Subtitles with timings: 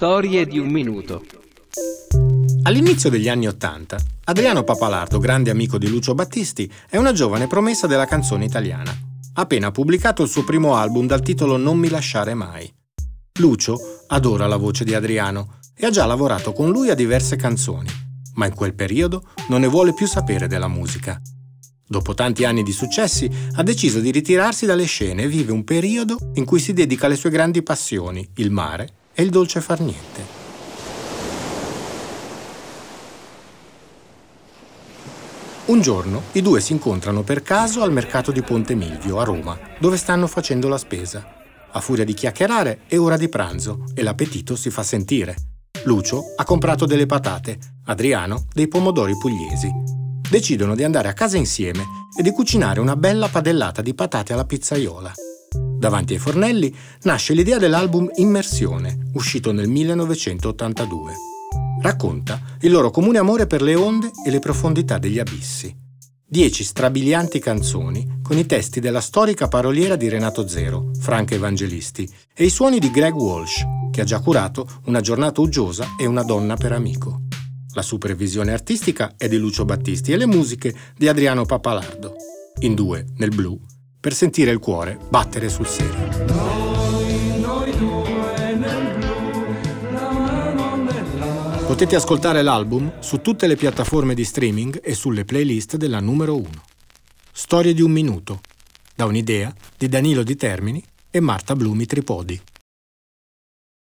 [0.00, 1.22] Storie di un minuto.
[2.62, 7.86] All'inizio degli anni Ottanta, Adriano Papalardo, grande amico di Lucio Battisti, è una giovane promessa
[7.86, 8.98] della canzone italiana.
[9.34, 12.72] Appena pubblicato il suo primo album dal titolo Non mi lasciare mai.
[13.40, 13.76] Lucio
[14.06, 17.90] adora la voce di Adriano e ha già lavorato con lui a diverse canzoni,
[18.36, 21.20] ma in quel periodo non ne vuole più sapere della musica.
[21.86, 26.16] Dopo tanti anni di successi, ha deciso di ritirarsi dalle scene e vive un periodo
[26.36, 30.38] in cui si dedica alle sue grandi passioni, il mare e il dolce far niente.
[35.66, 39.58] Un giorno i due si incontrano per caso al mercato di Ponte Milvio a Roma,
[39.78, 41.36] dove stanno facendo la spesa.
[41.70, 45.36] A furia di chiacchierare è ora di pranzo e l'appetito si fa sentire.
[45.84, 49.70] Lucio ha comprato delle patate, Adriano dei pomodori pugliesi.
[50.30, 51.84] Decidono di andare a casa insieme
[52.18, 55.12] e di cucinare una bella padellata di patate alla pizzaiola.
[55.80, 61.12] Davanti ai fornelli nasce l'idea dell'album Immersione, uscito nel 1982.
[61.80, 65.74] Racconta il loro comune amore per le onde e le profondità degli abissi.
[66.22, 72.44] Dieci strabilianti canzoni con i testi della storica paroliera di Renato Zero, Franca Evangelisti, e
[72.44, 76.56] i suoni di Greg Walsh, che ha già curato Una giornata uggiosa e Una donna
[76.56, 77.22] per amico.
[77.72, 82.16] La supervisione artistica è di Lucio Battisti e le musiche di Adriano Papalardo.
[82.60, 83.58] In due, nel blu,
[84.00, 86.08] per sentire il cuore battere sul serio.
[91.66, 96.48] Potete ascoltare l'album su tutte le piattaforme di streaming e sulle playlist della numero 1.
[97.30, 98.40] Storie di un minuto,
[98.94, 102.40] da un'idea di Danilo Di Termini e Marta Blumi Tripodi.